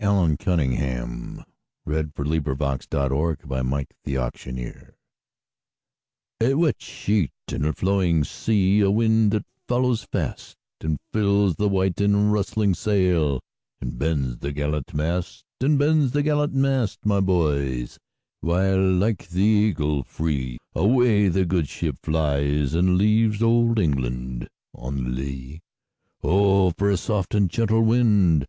[0.00, 1.44] Allan Cunningham
[1.84, 2.62] CCV.
[2.70, 4.60] "A wet sheet and a flowing sea"
[6.38, 12.32] A WET sheet and a flowing sea,A wind that follows fastAnd fills the white and
[12.32, 13.40] rustling sailAnd
[13.82, 17.98] bends the gallant mast; And bends the gallant mast, my boys,
[18.40, 26.70] While like the eagle freeAway the good ship flies, and leavesOld England on the lee."O
[26.78, 28.46] for a soft and gentle wind!"